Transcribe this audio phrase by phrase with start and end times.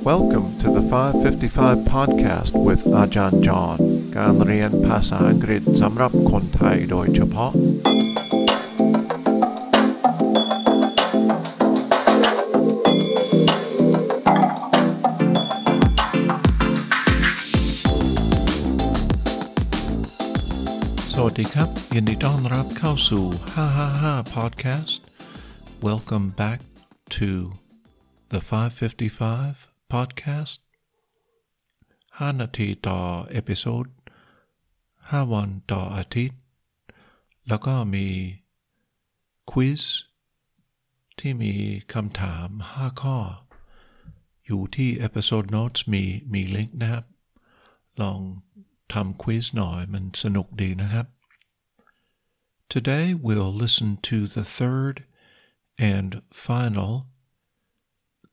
[0.00, 3.78] Welcome to the 555 podcast with Ajahn John
[4.16, 7.52] การเรียนภาษาอังกฤษสำหรับคนไทยโดยเฉพาะ
[21.14, 23.24] สวัสดีครับ ยินดีต้อนรับเข้าสู่
[23.80, 25.00] 555 podcast
[25.88, 26.60] Welcome back
[27.18, 27.28] to
[28.32, 30.58] the 555 podcast
[32.18, 33.86] 5นาทีต่อเอพิโซด
[34.68, 36.40] 5วันต่ออาทิตย์
[37.48, 38.06] แล้วก็มี
[39.50, 39.82] ควิส
[41.18, 41.54] ที่มี
[41.92, 43.18] คำถาม 5 ข้อ
[44.46, 46.02] อยู่ที่ episode notes มี
[46.32, 47.04] มีลิงก์นะครับ
[48.02, 48.20] ลอง
[48.92, 51.06] ทำควิสหน่อยมันสนุกดีนะครับ
[52.74, 54.96] Today we'll listen to the third
[55.92, 56.10] and
[56.46, 56.92] final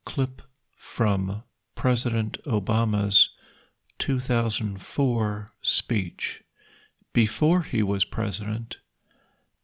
[0.09, 0.35] clip
[0.93, 1.21] from
[1.77, 3.29] President Obama's
[3.99, 6.43] 2004 speech
[7.13, 8.77] before he was president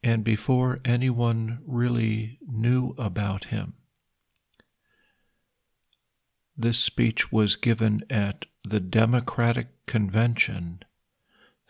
[0.04, 3.74] and before anyone really knew about him.
[6.56, 10.84] This speech was given at the Democratic Convention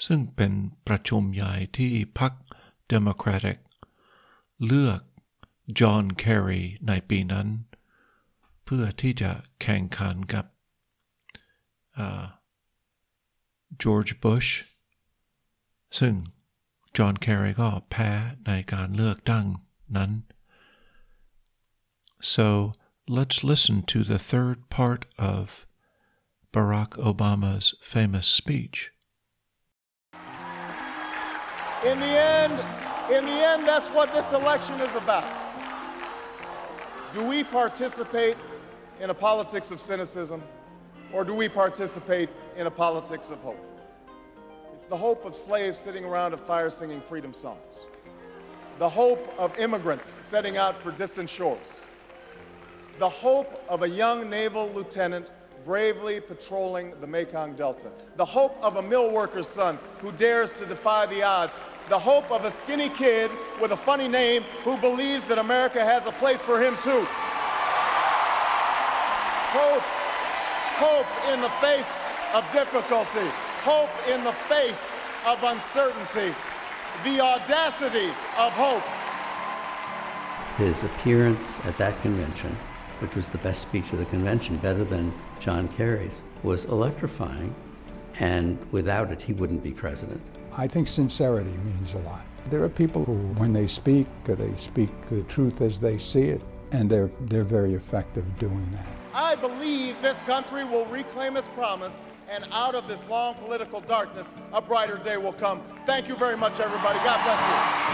[0.06, 0.54] ซึ่งเป็น
[0.88, 2.34] ประชุมใหญ่ที่พรรค
[2.94, 3.58] Democratic
[4.66, 5.02] เลือก
[5.80, 7.48] จอห์นแครีในปีนั้น
[8.66, 10.46] เพื่อที่จะแข่งขันกับ
[13.82, 14.46] จอร์จบุช
[16.00, 16.14] ซึ่ง
[16.98, 18.12] จอห์นแครีก็แพ้
[18.48, 19.46] ในการเลือกตั้ง
[19.98, 20.12] นั้น
[22.36, 22.74] so
[23.18, 25.66] let's listen to the third part of
[26.54, 28.92] Barack Obama's famous speech.
[31.86, 32.54] In the end,
[33.16, 35.26] in the end, that's what this election is about.
[37.14, 38.38] Do we participate
[39.01, 40.43] in a politics of cynicism,
[41.13, 43.59] or do we participate in a politics of hope?
[44.75, 47.87] It's the hope of slaves sitting around a fire singing freedom songs,
[48.79, 51.85] the hope of immigrants setting out for distant shores,
[52.99, 55.33] the hope of a young naval lieutenant
[55.65, 60.67] bravely patrolling the Mekong Delta, the hope of a mill worker's son who dares to
[60.67, 61.59] defy the odds,
[61.89, 63.31] the hope of a skinny kid
[63.61, 67.07] with a funny name who believes that America has a place for him too.
[69.57, 69.85] Hope,
[70.77, 72.03] hope in the face
[72.35, 73.29] of difficulty,
[73.63, 74.93] hope in the face
[75.25, 76.35] of uncertainty,
[77.05, 78.83] the audacity of hope.
[80.59, 82.57] His appearance at that convention,
[82.99, 87.55] which was the best speech of the convention, better than John Kerry's, was electrifying,
[88.19, 90.21] and without it, he wouldn't be president.
[90.57, 92.27] I think sincerity means a lot.
[92.51, 96.43] There are people who, when they speak, they speak the truth as they see it,
[96.73, 99.04] and they're, they're very effective doing that.
[99.17, 104.35] I believe this country will reclaim its promise, and out of this long political darkness,
[104.53, 105.63] a brighter day will come.
[105.87, 106.99] Thank you very much, everybody.
[106.99, 107.85] God bless you.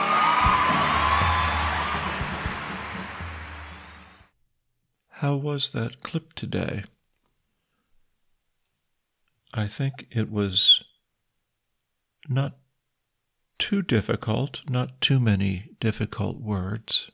[5.08, 6.84] How was that clip today?
[9.52, 10.82] I think it was
[12.31, 12.56] not
[13.58, 17.10] too difficult, not too many difficult words.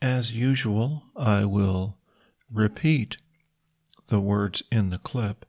[0.00, 1.98] As usual, I will
[2.52, 3.16] repeat
[4.08, 5.44] the words in the clip,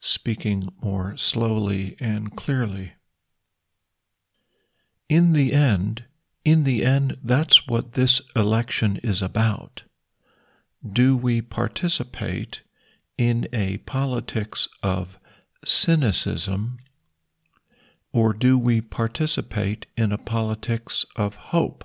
[0.00, 2.94] speaking more slowly and clearly.
[5.08, 6.04] In the end,
[6.44, 9.84] in the end, that's what this election is about.
[10.86, 12.62] Do we participate
[13.16, 15.18] in a politics of
[15.64, 16.78] cynicism,
[18.12, 21.84] or do we participate in a politics of hope?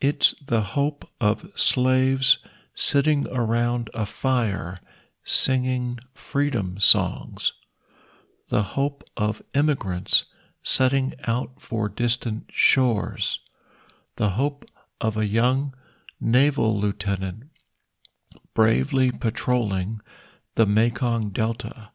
[0.00, 2.38] It's the hope of slaves
[2.74, 4.78] sitting around a fire
[5.24, 7.52] singing freedom songs,
[8.48, 10.24] the hope of immigrants
[10.62, 13.40] setting out for distant shores,
[14.16, 14.64] the hope
[15.00, 15.74] of a young
[16.20, 17.44] naval lieutenant
[18.58, 20.00] bravely patrolling
[20.56, 21.90] the Mekong Delta,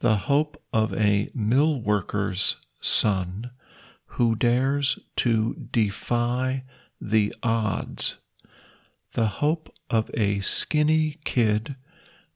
[0.00, 3.50] the hope of a mill worker's son
[4.06, 6.64] who dares to defy
[7.06, 8.16] the odds,
[9.12, 11.76] the hope of a skinny kid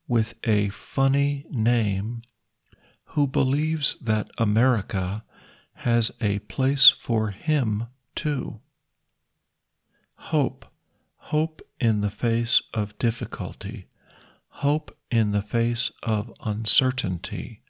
[0.06, 2.20] with a funny name
[3.06, 5.24] who believes that America
[5.72, 8.60] has a place for him too.
[10.16, 10.66] Hope,
[11.16, 13.86] hope in the face of difficulty,
[14.48, 17.62] hope in the face of uncertainty,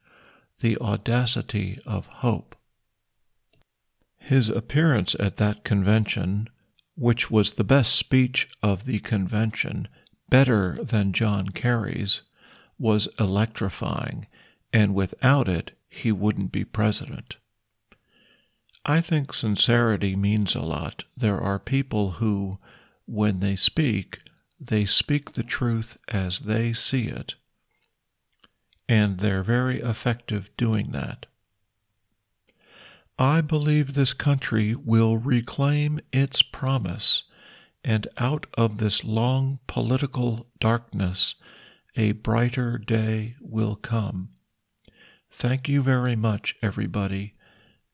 [0.59, 2.57] the audacity of hope.
[4.17, 6.49] His appearance at that convention,
[6.99, 9.87] which was the best speech of the convention,
[10.29, 12.23] better than John Kerry's,
[12.77, 14.27] was electrifying,
[14.73, 17.37] and without it, he wouldn't be president.
[18.85, 21.05] I think sincerity means a lot.
[21.17, 22.59] There are people who,
[23.07, 24.21] when they speak,
[24.59, 27.37] they speak the truth as they see it,
[28.89, 31.27] and they're very effective doing that.
[33.19, 37.25] I believe this country will reclaim its promise,
[37.83, 41.35] and out of this long political darkness,
[41.97, 44.29] a brighter day will come.
[45.33, 47.35] Thank you very much, everybody.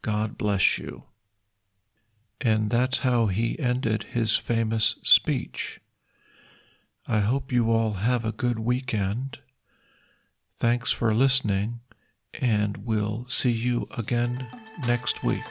[0.03, 1.05] God bless you.
[2.41, 5.81] And that's how he ended his famous speech.
[7.07, 9.39] I hope you all have a good weekend.
[10.55, 11.81] Thanks for listening,
[12.41, 14.47] and we'll see you again
[14.87, 15.43] next week.